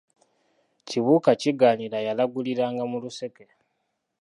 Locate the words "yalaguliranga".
2.07-2.83